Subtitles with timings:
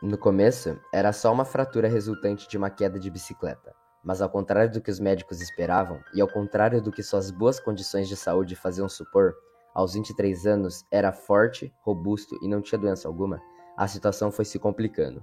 [0.00, 4.72] No começo, era só uma fratura resultante de uma queda de bicicleta, mas ao contrário
[4.72, 8.54] do que os médicos esperavam e ao contrário do que suas boas condições de saúde
[8.54, 9.34] faziam supor,
[9.74, 13.42] aos 23 anos era forte, robusto e não tinha doença alguma,
[13.76, 15.20] a situação foi se complicando.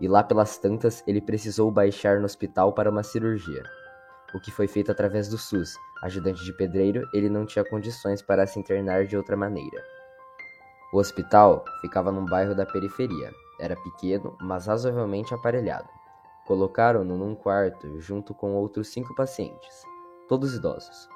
[0.00, 3.62] E lá pelas tantas, ele precisou baixar no hospital para uma cirurgia.
[4.34, 5.74] O que foi feito através do SUS.
[6.02, 9.84] Ajudante de pedreiro, ele não tinha condições para se internar de outra maneira.
[10.94, 15.88] O hospital ficava num bairro da periferia, era pequeno, mas razoavelmente aparelhado.
[16.46, 19.82] Colocaram-no num quarto junto com outros cinco pacientes,
[20.28, 21.08] todos idosos.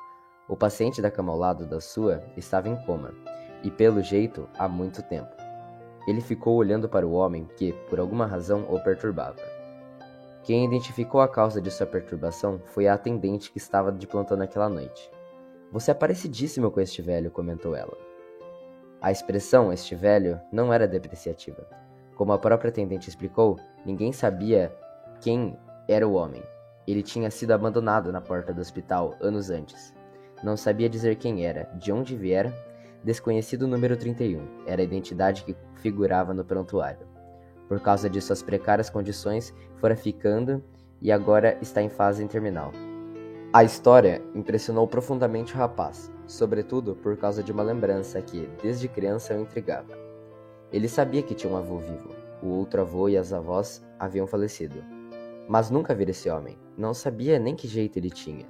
[0.49, 3.13] O paciente da cama ao lado da sua estava em coma,
[3.63, 5.31] e pelo jeito há muito tempo.
[6.07, 9.43] Ele ficou olhando para o homem que, por alguma razão, o perturbava.
[10.43, 14.71] Quem identificou a causa de sua perturbação foi a atendente que estava de plantão naquela
[14.71, 15.11] noite.
[15.71, 17.95] Você é parecidíssimo com este velho, comentou ela.
[19.03, 21.69] A expressão este velho não era depreciativa.
[22.19, 24.75] Como a própria atendente explicou, ninguém sabia
[25.21, 25.57] quem
[25.87, 26.43] era o homem.
[26.85, 29.95] Ele tinha sido abandonado na porta do hospital anos antes.
[30.43, 32.53] Não sabia dizer quem era, de onde viera.
[33.05, 37.07] Desconhecido número 31 era a identidade que figurava no prontuário.
[37.69, 40.61] Por causa de suas precárias condições, fora ficando
[41.01, 42.73] e agora está em fase terminal.
[43.53, 49.35] A história impressionou profundamente o rapaz, sobretudo por causa de uma lembrança que, desde criança,
[49.35, 50.08] o intrigava.
[50.73, 52.11] Ele sabia que tinha um avô vivo.
[52.43, 54.85] O outro avô e as avós haviam falecido.
[55.49, 56.59] Mas nunca vira esse homem.
[56.77, 58.47] Não sabia nem que jeito ele tinha.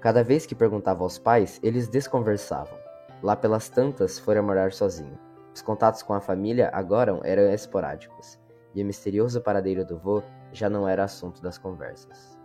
[0.00, 2.78] Cada vez que perguntava aos pais, eles desconversavam.
[3.22, 5.18] Lá pelas tantas, fora morar sozinho.
[5.54, 8.38] Os contatos com a família agora eram esporádicos,
[8.74, 12.36] e o misterioso paradeiro do vô já não era assunto das conversas.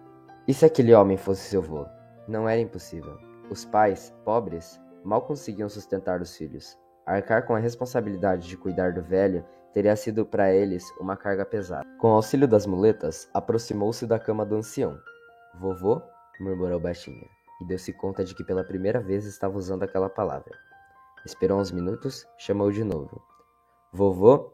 [0.47, 1.85] E se aquele homem fosse seu vô?
[2.27, 3.17] Não era impossível.
[3.49, 6.79] Os pais, pobres, mal conseguiam sustentar os filhos,
[7.11, 11.85] Arcar com a responsabilidade de cuidar do velho teria sido para eles uma carga pesada.
[11.99, 14.97] Com auxílio das muletas, aproximou-se da cama do ancião.
[15.59, 16.01] Vovô?
[16.39, 17.27] murmurou baixinha,
[17.61, 20.57] e deu-se conta de que pela primeira vez estava usando aquela palavra.
[21.25, 23.21] Esperou uns minutos, chamou de novo.
[23.91, 24.53] Vovô?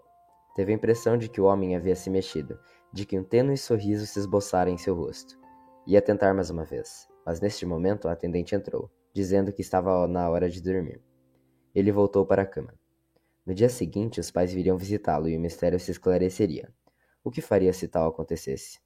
[0.55, 2.59] Teve a impressão de que o homem havia se mexido,
[2.91, 5.37] de que um tênue sorriso se esboçara em seu rosto.
[5.85, 10.27] Ia tentar mais uma vez, mas neste momento a atendente entrou, dizendo que estava na
[10.27, 11.06] hora de dormir.
[11.73, 12.73] Ele voltou para a cama.
[13.45, 16.69] No dia seguinte, os pais viriam visitá-lo e o mistério se esclareceria.
[17.23, 18.79] O que faria se tal acontecesse?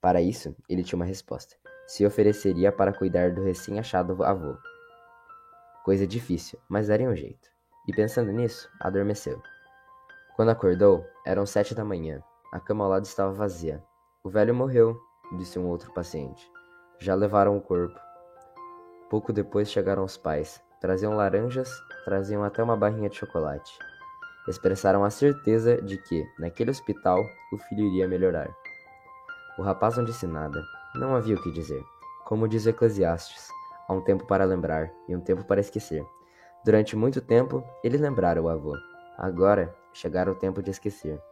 [0.00, 1.56] Para isso, ele tinha uma resposta.
[1.86, 4.56] Se ofereceria para cuidar do recém-achado avô.
[5.84, 7.48] Coisa difícil, mas daria um jeito.
[7.86, 9.40] E pensando nisso, adormeceu.
[10.34, 12.22] Quando acordou, eram sete da manhã.
[12.52, 13.82] A cama ao lado estava vazia.
[14.24, 14.96] O velho morreu,
[15.36, 16.50] disse um outro paciente.
[16.98, 17.98] Já levaram o corpo.
[19.10, 23.78] Pouco depois chegaram os pais, Traziam laranjas, traziam até uma barrinha de chocolate.
[24.48, 28.52] Expressaram a certeza de que, naquele hospital, o filho iria melhorar.
[29.56, 30.60] O rapaz não disse nada.
[30.96, 31.84] Não havia o que dizer.
[32.24, 33.48] Como diz o Eclesiastes,
[33.88, 36.04] há um tempo para lembrar e um tempo para esquecer.
[36.64, 38.76] Durante muito tempo, eles lembraram o avô.
[39.16, 41.22] Agora, chegara o tempo de esquecer.